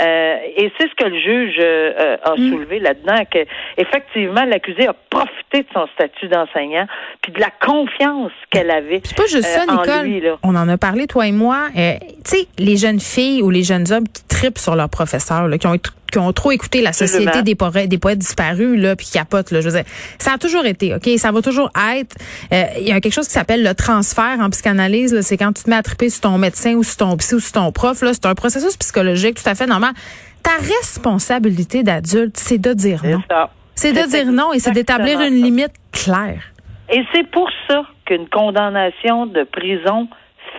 Euh, 0.00 0.36
et 0.56 0.72
c'est 0.78 0.88
ce 0.88 0.94
que 0.94 1.08
le 1.08 1.18
juge 1.18 1.56
euh, 1.60 2.16
a 2.22 2.32
mm. 2.32 2.50
soulevé 2.50 2.78
là-dedans, 2.78 3.24
que 3.30 3.44
effectivement 3.76 4.44
l'accusé 4.44 4.86
a 4.86 4.94
profité 5.10 5.51
de 5.60 5.66
son 5.72 5.86
statut 5.94 6.28
d'enseignant, 6.28 6.86
puis 7.22 7.32
de 7.32 7.40
la 7.40 7.50
confiance 7.50 8.32
qu'elle 8.50 8.70
avait. 8.70 9.00
C'est 9.04 9.16
pas 9.16 9.26
juste 9.26 9.44
ça, 9.44 9.62
euh, 9.62 10.06
Nicole. 10.06 10.38
On 10.42 10.54
en 10.54 10.68
a 10.68 10.78
parlé 10.78 11.06
toi 11.06 11.26
et 11.26 11.32
moi. 11.32 11.68
tu 11.74 11.80
sais, 12.24 12.48
les 12.58 12.76
jeunes 12.76 13.00
filles 13.00 13.42
ou 13.42 13.50
les 13.50 13.62
jeunes 13.62 13.90
hommes 13.92 14.08
qui 14.08 14.24
tripent 14.24 14.58
sur 14.58 14.74
leurs 14.76 14.88
professeurs, 14.88 15.48
là, 15.48 15.58
qui 15.58 15.66
ont 15.66 15.76
qui 16.10 16.18
ont 16.18 16.32
trop 16.34 16.50
écouté 16.50 16.82
la 16.82 16.92
société 16.92 17.42
des 17.42 17.54
poètes, 17.54 17.88
des 17.88 17.96
poètes 17.96 18.18
disparus 18.18 18.78
là 18.78 18.94
puis 18.96 19.06
qui 19.06 19.12
capotent 19.12 19.50
là 19.50 19.62
je 19.62 19.70
veux 19.70 19.76
dire, 19.76 19.90
ça 20.18 20.32
a 20.34 20.38
toujours 20.38 20.66
été 20.66 20.94
OK? 20.94 21.08
Ça 21.16 21.32
va 21.32 21.40
toujours 21.40 21.70
être 21.96 22.16
il 22.50 22.86
y 22.86 22.92
a 22.92 23.00
quelque 23.00 23.14
chose 23.14 23.26
qui 23.26 23.32
s'appelle 23.32 23.64
le 23.64 23.74
transfert 23.74 24.36
en 24.38 24.50
psychanalyse 24.50 25.18
c'est 25.22 25.38
quand 25.38 25.54
tu 25.54 25.62
te 25.62 25.70
mets 25.70 25.76
à 25.76 25.82
triper 25.82 26.10
sur 26.10 26.20
ton 26.20 26.36
médecin 26.36 26.74
ou 26.74 26.82
sur 26.82 26.98
ton 26.98 27.16
psy 27.16 27.36
ou 27.36 27.40
sur 27.40 27.52
ton 27.52 27.72
prof 27.72 28.02
là 28.02 28.12
c'est 28.12 28.26
un 28.26 28.34
processus 28.34 28.76
psychologique 28.76 29.42
tout 29.42 29.48
à 29.48 29.54
fait 29.54 29.64
normal 29.64 29.94
ta 30.42 30.50
responsabilité 30.56 31.82
d'adulte, 31.82 32.36
c'est 32.36 32.58
de 32.58 32.72
dire 32.72 33.02
non. 33.04 33.20
C'est 33.74 33.92
de 33.92 34.08
dire 34.08 34.32
non 34.32 34.52
et 34.52 34.58
c'est 34.58 34.72
d'établir 34.72 35.20
une 35.20 35.42
limite 35.42 35.72
claire. 35.92 36.42
Et 36.90 37.02
c'est 37.14 37.26
pour 37.30 37.48
ça 37.68 37.84
qu'une 38.04 38.28
condamnation 38.28 39.26
de 39.26 39.44
prison 39.44 40.08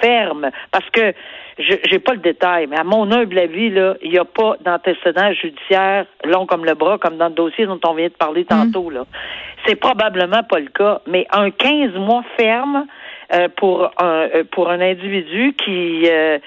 ferme, 0.01 0.49
parce 0.71 0.89
que 0.89 1.13
je 1.59 1.75
j'ai 1.89 1.99
pas 1.99 2.13
le 2.13 2.19
détail, 2.19 2.67
mais 2.67 2.77
à 2.77 2.83
mon 2.83 3.11
humble 3.11 3.37
avis, 3.37 3.69
là, 3.69 3.95
il 4.01 4.11
n'y 4.11 4.17
a 4.17 4.25
pas 4.25 4.55
d'antécédent 4.61 5.31
judiciaire 5.33 6.05
long 6.25 6.45
comme 6.45 6.65
le 6.65 6.73
bras, 6.73 6.97
comme 6.97 7.17
dans 7.17 7.27
le 7.27 7.35
dossier 7.35 7.65
dont 7.65 7.79
on 7.85 7.93
vient 7.93 8.07
de 8.07 8.13
parler 8.13 8.45
tantôt. 8.45 8.89
Là, 8.89 9.05
c'est 9.65 9.75
probablement 9.75 10.43
pas 10.43 10.59
le 10.59 10.69
cas, 10.69 11.01
mais 11.07 11.27
un 11.31 11.51
15 11.51 11.93
mois 11.95 12.23
ferme 12.37 12.87
euh, 13.33 13.47
pour 13.55 13.91
un 13.99 14.27
euh, 14.33 14.43
pour 14.51 14.69
un 14.69 14.81
individu 14.81 15.53
qui 15.63 16.03
euh, 16.09 16.39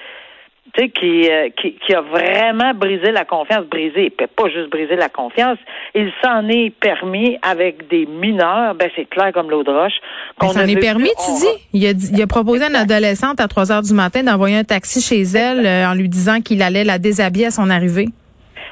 qui, 0.73 1.29
euh, 1.29 1.49
qui, 1.59 1.75
qui, 1.75 1.93
a 1.93 2.01
vraiment 2.01 2.73
brisé 2.73 3.11
la 3.11 3.25
confiance, 3.25 3.65
brisé, 3.65 4.05
il 4.05 4.11
peut 4.11 4.27
pas 4.27 4.49
juste 4.49 4.69
briser 4.69 4.95
la 4.95 5.09
confiance, 5.09 5.57
il 5.95 6.11
s'en 6.23 6.47
est 6.47 6.69
permis 6.69 7.37
avec 7.41 7.87
des 7.89 8.05
mineurs, 8.05 8.75
ben 8.75 8.89
c'est 8.95 9.09
clair 9.09 9.31
comme 9.33 9.49
l'eau 9.49 9.63
de 9.63 9.71
roche. 9.71 9.95
Qu'on 10.39 10.49
s'en 10.49 10.67
est 10.67 10.79
permis, 10.79 11.09
tu 11.25 11.31
dis? 11.31 11.67
Il 11.73 11.85
a, 11.85 11.91
il 11.91 12.21
a 12.21 12.27
proposé 12.27 12.65
à 12.65 12.69
une 12.69 12.75
adolescente 12.75 13.39
à 13.39 13.47
3 13.47 13.71
heures 13.71 13.81
du 13.81 13.93
matin 13.93 14.23
d'envoyer 14.23 14.57
un 14.57 14.63
taxi 14.63 15.01
chez 15.01 15.21
elle 15.21 15.65
euh, 15.65 15.89
en 15.89 15.93
lui 15.93 16.09
disant 16.09 16.41
qu'il 16.41 16.61
allait 16.61 16.83
la 16.83 16.99
déshabiller 16.99 17.47
à 17.47 17.51
son 17.51 17.69
arrivée. 17.69 18.07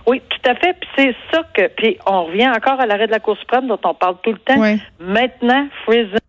Oui, 0.07 0.21
tout 0.29 0.49
à 0.49 0.55
fait. 0.55 0.73
Puis 0.79 0.89
c'est 0.95 1.15
ça 1.31 1.41
que. 1.53 1.67
Puis 1.67 1.97
on 2.05 2.25
revient 2.25 2.49
encore 2.49 2.79
à 2.79 2.85
l'arrêt 2.85 3.07
de 3.07 3.11
la 3.11 3.19
Cour 3.19 3.37
suprême 3.37 3.67
dont 3.67 3.79
on 3.83 3.93
parle 3.93 4.17
tout 4.21 4.31
le 4.31 4.39
temps. 4.39 4.61
Maintenant, 4.99 5.67
Friesen 5.83 6.19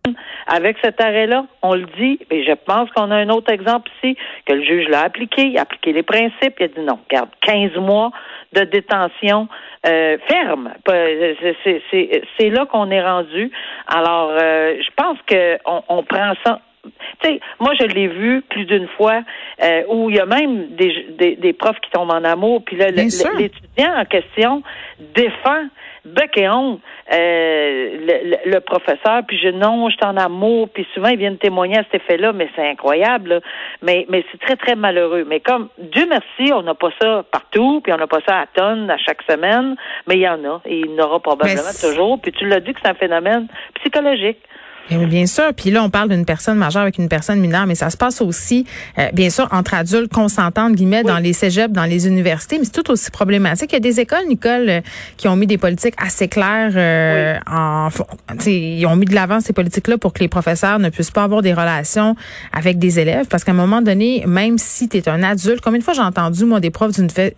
avec 0.47 0.77
cet 0.81 1.01
arrêt-là, 1.01 1.45
on 1.61 1.75
le 1.75 1.85
dit, 1.99 2.19
et 2.31 2.45
je 2.45 2.53
pense 2.53 2.89
qu'on 2.91 3.11
a 3.11 3.15
un 3.15 3.29
autre 3.29 3.51
exemple 3.51 3.91
ici, 3.97 4.17
que 4.45 4.53
le 4.53 4.63
juge 4.63 4.87
l'a 4.87 5.01
appliqué, 5.01 5.47
il 5.47 5.57
a 5.57 5.61
appliqué 5.61 5.91
les 5.91 6.03
principes, 6.03 6.55
il 6.59 6.63
a 6.63 6.67
dit 6.69 6.79
non, 6.79 6.99
regarde, 7.09 7.29
15 7.41 7.75
mois 7.75 8.11
de 8.53 8.61
détention 8.61 9.49
euh, 9.85 10.17
ferme. 10.27 10.71
C'est 10.87 12.49
là 12.49 12.65
qu'on 12.65 12.89
est 12.91 13.03
rendu. 13.03 13.51
Alors, 13.87 14.31
euh, 14.31 14.75
je 14.79 14.89
pense 14.95 15.17
qu'on 15.29 15.83
on 15.89 16.03
prend 16.03 16.33
ça 16.45 16.61
tu 17.21 17.27
sais, 17.27 17.39
moi 17.59 17.73
je 17.79 17.85
l'ai 17.85 18.07
vu 18.07 18.41
plus 18.49 18.65
d'une 18.65 18.87
fois 18.87 19.21
euh, 19.63 19.83
où 19.89 20.09
il 20.09 20.15
y 20.15 20.19
a 20.19 20.25
même 20.25 20.75
des, 20.75 21.07
des, 21.17 21.35
des, 21.35 21.53
profs 21.53 21.79
qui 21.79 21.91
tombent 21.91 22.11
en 22.11 22.23
amour, 22.23 22.63
puis 22.65 22.75
là 22.75 22.91
l'étudiant 22.91 23.95
en 23.95 24.05
question 24.05 24.63
défend 25.15 25.67
bec 26.07 26.37
et 26.37 26.47
euh, 26.47 26.59
le, 27.11 28.51
le, 28.51 28.59
professeur, 28.59 29.21
puis 29.27 29.37
je 29.37 29.49
non, 29.49 29.89
je 29.89 29.95
suis 29.95 30.05
en 30.05 30.17
amour, 30.17 30.69
puis 30.69 30.87
souvent 30.93 31.09
ils 31.09 31.17
viennent 31.17 31.37
témoigner 31.37 31.77
à 31.77 31.83
cet 31.83 32.01
effet-là, 32.01 32.33
mais 32.33 32.49
c'est 32.55 32.67
incroyable, 32.67 33.41
mais 33.81 34.05
mais 34.09 34.23
c'est 34.31 34.39
très 34.39 34.55
très 34.55 34.75
malheureux. 34.75 35.25
Mais 35.27 35.39
comme 35.39 35.69
Dieu 35.77 36.05
merci, 36.09 36.53
on 36.53 36.63
n'a 36.63 36.75
pas 36.75 36.89
ça 37.01 37.23
partout, 37.31 37.81
puis 37.81 37.93
on 37.93 37.97
n'a 37.97 38.07
pas 38.07 38.19
ça 38.27 38.39
à 38.41 38.45
tonnes 38.47 38.89
à 38.89 38.97
chaque 38.97 39.21
semaine, 39.23 39.75
mais 40.07 40.15
il 40.15 40.21
y 40.21 40.27
en 40.27 40.43
a 40.45 40.61
et 40.65 40.79
il 40.79 40.91
y 40.91 40.99
en 40.99 41.05
aura 41.05 41.19
probablement 41.19 41.61
toujours. 41.79 42.19
Puis 42.21 42.31
tu 42.31 42.45
l'as 42.47 42.59
dit 42.59 42.73
que 42.73 42.79
c'est 42.81 42.89
un 42.89 42.95
phénomène 42.95 43.47
psychologique. 43.75 44.39
Eh 44.89 45.05
bien 45.05 45.25
sûr. 45.25 45.53
Puis 45.55 45.71
là, 45.71 45.83
on 45.83 45.89
parle 45.89 46.09
d'une 46.09 46.25
personne 46.25 46.57
majeure 46.57 46.81
avec 46.83 46.97
une 46.97 47.09
personne 47.09 47.39
mineure, 47.39 47.65
mais 47.65 47.75
ça 47.75 47.89
se 47.89 47.97
passe 47.97 48.21
aussi, 48.21 48.65
euh, 48.97 49.09
bien 49.13 49.29
sûr, 49.29 49.47
entre 49.51 49.73
adultes 49.73 50.11
consentants, 50.11 50.69
guillemets, 50.69 51.03
dans 51.03 51.17
les 51.17 51.33
cégeps, 51.33 51.73
dans 51.73 51.85
les 51.85 52.07
universités, 52.07 52.57
mais 52.57 52.65
c'est 52.65 52.71
tout 52.71 52.89
aussi 52.91 53.11
problématique. 53.11 53.71
Il 53.71 53.75
y 53.75 53.77
a 53.77 53.81
des 53.81 53.99
écoles, 53.99 54.25
Nicole, 54.27 54.69
euh, 54.69 54.81
qui 55.17 55.27
ont 55.27 55.35
mis 55.35 55.47
des 55.47 55.57
politiques 55.57 55.95
assez 55.97 56.27
claires 56.27 56.71
euh, 56.75 57.37
en... 57.51 57.89
Ils 58.45 58.85
ont 58.85 58.95
mis 58.95 59.05
de 59.05 59.15
l'avant 59.15 59.41
ces 59.41 59.53
politiques-là 59.53 59.97
pour 59.97 60.13
que 60.13 60.19
les 60.19 60.27
professeurs 60.27 60.79
ne 60.79 60.89
puissent 60.89 61.11
pas 61.11 61.23
avoir 61.23 61.41
des 61.41 61.53
relations 61.53 62.15
avec 62.53 62.79
des 62.79 62.99
élèves, 62.99 63.27
parce 63.27 63.43
qu'à 63.43 63.51
un 63.51 63.55
moment 63.55 63.81
donné, 63.81 64.23
même 64.25 64.57
si 64.57 64.87
tu 64.87 64.97
es 64.97 65.09
un 65.09 65.21
adulte, 65.23 65.61
combien 65.61 65.79
de 65.79 65.83
fois 65.83 65.93
j'ai 65.93 66.01
entendu, 66.01 66.45
moi, 66.45 66.59
des 66.59 66.69
profs 66.69 66.91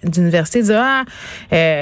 d'université 0.04 0.62
dire, 0.62 0.82
ah, 0.84 1.04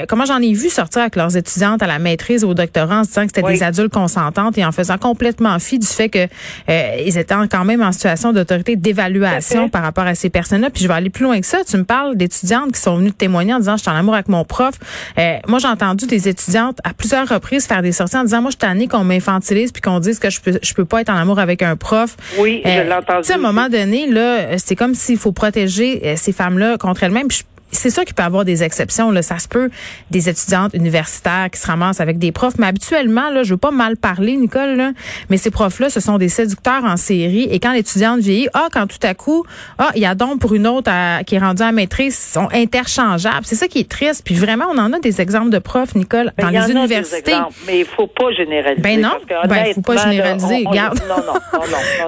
comment 0.08 0.24
j'en 0.24 0.40
ai 0.40 0.52
vu 0.52 0.70
sortir 0.70 1.02
avec 1.02 1.16
leurs 1.16 1.36
étudiantes 1.36 1.82
à 1.82 1.86
la 1.86 1.98
maîtrise 1.98 2.44
ou 2.44 2.50
au 2.50 2.54
doctorat 2.54 3.00
en 3.00 3.04
se 3.04 3.08
disant 3.08 3.22
que 3.22 3.32
c'était 3.34 3.52
des 3.52 3.62
adultes 3.62 3.92
consentantes 3.92 4.56
et 4.56 4.64
en 4.64 4.72
faisant 4.72 4.98
complètement 4.98 5.57
du 5.58 5.86
fait 5.86 6.08
que 6.08 6.26
euh, 6.68 6.96
ils 7.04 7.18
étaient 7.18 7.34
quand 7.50 7.64
même 7.64 7.82
en 7.82 7.92
situation 7.92 8.32
d'autorité 8.32 8.76
d'évaluation 8.76 9.68
par 9.68 9.82
rapport 9.82 10.04
à 10.04 10.14
ces 10.14 10.30
personnes-là. 10.30 10.70
Puis 10.70 10.82
je 10.82 10.88
vais 10.88 10.94
aller 10.94 11.10
plus 11.10 11.24
loin 11.24 11.40
que 11.40 11.46
ça. 11.46 11.58
Tu 11.68 11.76
me 11.76 11.84
parles 11.84 12.16
d'étudiantes 12.16 12.72
qui 12.72 12.80
sont 12.80 12.96
venues 12.96 13.12
témoigner 13.12 13.54
en 13.54 13.58
disant 13.58 13.76
je 13.76 13.82
suis 13.82 13.90
en 13.90 13.96
amour 13.96 14.14
avec 14.14 14.28
mon 14.28 14.44
prof. 14.44 14.74
Euh, 15.18 15.36
moi 15.46 15.58
j'ai 15.58 15.68
entendu 15.68 16.06
des 16.06 16.28
étudiantes 16.28 16.78
à 16.84 16.94
plusieurs 16.94 17.28
reprises 17.28 17.66
faire 17.66 17.82
des 17.82 17.92
sorties 17.92 18.16
en 18.16 18.24
disant 18.24 18.40
moi 18.40 18.50
je 18.50 18.56
suis 18.56 18.68
tannée 18.68 18.88
qu'on 18.88 19.04
m'infantilise 19.04 19.72
puis 19.72 19.82
qu'on 19.82 20.00
dise 20.00 20.18
que 20.18 20.30
je 20.30 20.40
peux 20.40 20.58
je 20.62 20.74
peux 20.74 20.84
pas 20.84 21.00
être 21.00 21.10
en 21.10 21.16
amour 21.16 21.38
avec 21.38 21.62
un 21.62 21.76
prof. 21.76 22.16
Oui, 22.38 22.62
je 22.64 22.70
euh, 22.70 22.84
l'ai 22.84 22.92
entendu. 22.92 23.30
À 23.30 23.34
un 23.34 23.38
moment 23.38 23.68
donné 23.68 24.06
là, 24.06 24.58
c'est 24.58 24.76
comme 24.76 24.94
s'il 24.94 25.18
faut 25.18 25.32
protéger 25.32 26.16
ces 26.16 26.32
femmes-là 26.32 26.78
contre 26.78 27.02
elles-mêmes 27.02 27.28
c'est 27.70 27.90
sûr 27.90 28.04
qu'il 28.04 28.14
peut 28.14 28.22
y 28.22 28.26
avoir 28.26 28.44
des 28.44 28.62
exceptions. 28.62 29.10
Là. 29.10 29.22
Ça 29.22 29.38
se 29.38 29.48
peut 29.48 29.70
des 30.10 30.28
étudiantes 30.28 30.74
universitaires 30.74 31.48
qui 31.52 31.60
se 31.60 31.66
ramassent 31.66 32.00
avec 32.00 32.18
des 32.18 32.32
profs. 32.32 32.58
Mais 32.58 32.66
habituellement, 32.66 33.30
là, 33.30 33.42
je 33.42 33.50
veux 33.50 33.58
pas 33.58 33.70
mal 33.70 33.96
parler, 33.96 34.36
Nicole, 34.36 34.76
là, 34.76 34.92
mais 35.30 35.36
ces 35.36 35.50
profs-là, 35.50 35.90
ce 35.90 36.00
sont 36.00 36.18
des 36.18 36.28
séducteurs 36.28 36.84
en 36.84 36.96
série. 36.96 37.48
Et 37.50 37.58
quand 37.58 37.72
l'étudiante 37.72 38.20
vieillit, 38.20 38.48
ah, 38.54 38.68
quand 38.72 38.86
tout 38.86 38.98
à 39.02 39.14
coup, 39.14 39.44
ah, 39.78 39.90
il 39.94 40.02
y 40.02 40.06
a 40.06 40.14
donc 40.14 40.40
pour 40.40 40.54
une 40.54 40.66
autre 40.66 40.90
qui 41.24 41.34
est 41.34 41.38
rendue 41.38 41.62
à 41.62 41.72
maîtrise, 41.72 42.18
sont 42.18 42.48
interchangeables. 42.52 43.44
C'est 43.44 43.54
ça 43.54 43.68
qui 43.68 43.80
est 43.80 43.88
triste. 43.88 44.22
Puis 44.24 44.34
vraiment, 44.34 44.66
on 44.72 44.78
en 44.78 44.92
a 44.92 44.98
des 44.98 45.20
exemples 45.20 45.50
de 45.50 45.58
profs, 45.58 45.94
Nicole, 45.94 46.32
dans 46.38 46.48
les 46.48 46.70
universités. 46.70 47.34
mais 47.66 47.80
il 47.80 47.84
faut 47.84 48.06
pas 48.06 48.32
généraliser. 48.32 48.82
Ben 48.82 49.00
non, 49.00 49.10
ben, 49.48 49.74
faut 49.74 49.82
pas 49.82 49.96
généraliser. 49.96 50.64
Regarde. 50.66 51.00
non, 51.08 51.16
non, 51.16 51.34
non, 51.52 51.60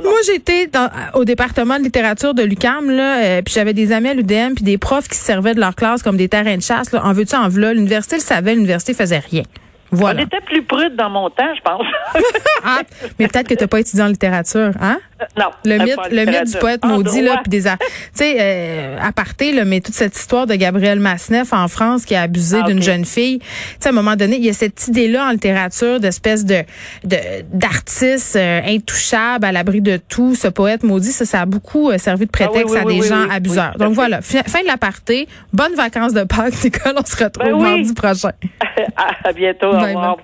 non, 0.03 0.11
Moi, 0.11 0.19
j'étais 0.27 0.71
au 1.15 1.25
département 1.25 1.79
de 1.79 1.85
littérature 1.85 2.35
de 2.35 2.43
l'UCAM, 2.43 2.91
là, 2.91 3.23
euh, 3.23 3.43
puis 3.43 3.55
j'avais 3.55 3.73
des 3.73 3.93
amis 3.93 4.09
à 4.09 4.15
l'UDM, 4.15 4.55
puis 4.55 4.65
des 4.65 4.79
profs 4.79 5.09
qui 5.09 5.19
servaient 5.19 5.50
de 5.55 5.61
leur 5.61 5.75
classe 5.75 6.03
comme 6.03 6.17
des 6.17 6.29
terrains 6.29 6.57
de 6.57 6.63
chasse. 6.63 6.93
Là. 6.93 7.05
En 7.05 7.13
veux-tu, 7.13 7.35
en 7.35 7.49
v'là? 7.49 7.73
L'université 7.73 8.17
le 8.17 8.23
savait, 8.23 8.55
l'université 8.55 8.95
faisait 8.95 9.19
rien. 9.19 9.43
Voilà. 9.91 10.21
On 10.21 10.25
était 10.25 10.41
plus 10.41 10.63
prude 10.63 10.95
dans 10.97 11.11
mon 11.11 11.29
temps, 11.31 11.53
je 11.57 11.61
pense. 11.63 11.87
ah, 12.65 12.81
mais 13.19 13.29
peut-être 13.29 13.49
que 13.49 13.55
tu 13.55 13.63
n'as 13.63 13.69
pas 13.69 13.81
étudié 13.81 14.03
en 14.03 14.09
littérature, 14.09 14.71
hein? 14.81 14.99
Non. 15.37 15.51
Le 15.65 15.79
mythe, 15.79 15.99
le 16.11 16.25
mythe 16.25 16.53
du 16.53 16.59
poète 16.59 16.85
En 16.85 16.89
maudit, 16.89 17.23
droit. 17.23 17.35
là, 17.35 17.41
puis 17.43 17.51
des, 17.51 17.63
tu 17.63 17.69
sais, 18.15 18.37
euh, 18.41 18.97
à 19.01 19.13
parté, 19.13 19.53
là, 19.53 19.65
mais 19.65 19.81
toute 19.81 19.95
cette 19.95 20.17
histoire 20.17 20.47
de 20.47 20.55
Gabriel 20.55 20.99
Masneff 20.99 21.53
en 21.53 21.69
France 21.69 22.05
qui 22.07 22.15
a 22.15 22.23
abusé 22.23 22.59
Ah, 22.63 22.67
d'une 22.67 22.83
jeune 22.83 23.05
fille. 23.05 23.41
Tu 23.41 23.47
sais, 23.81 23.89
à 23.89 23.93
un 23.93 23.95
moment 23.95 24.17
donné, 24.17 24.37
il 24.37 24.45
y 24.45 24.49
a 24.49 24.53
cette 24.53 24.89
idée-là 24.89 25.27
en 25.27 25.31
littérature 25.31 26.01
d'espèce 26.01 26.45
de, 26.45 26.63
de, 27.05 27.17
d'artiste 27.53 28.37
euh, 28.37 28.61
intouchable, 28.67 29.45
à 29.45 29.53
l'abri 29.53 29.81
de 29.81 29.99
tout. 30.09 30.35
Ce 30.35 30.49
poète 30.49 30.83
maudit, 30.83 31.13
ça, 31.13 31.25
ça 31.25 31.43
a 31.43 31.47
beaucoup 31.47 31.91
euh, 31.91 31.99
servi 31.99 32.27
de 32.27 32.31
prétexte 32.31 32.75
Ah 32.79 32.83
oui, 32.87 32.95
oui, 32.95 32.95
à 32.95 32.95
des 32.95 33.01
oui, 33.01 33.09
gens 33.09 33.31
abuseurs. 33.31 33.77
Donc 33.79 33.95
voilà, 33.95 34.23
fin, 34.23 34.43
fin 34.45 34.63
de 34.63 34.67
l'aparté. 34.67 35.29
Bonnes 35.53 35.75
vacances 35.75 36.15
de 36.15 36.25
Pâques, 36.25 36.55
Nicole. 36.65 36.95
On 36.97 37.05
se 37.05 37.23
retrouve 37.23 37.45
Ben 37.45 37.59
mardi 37.59 37.93
prochain. 37.93 38.31
à 39.25 39.33
bientôt. 39.33 39.73
감 39.81 39.93
사. 39.93 40.21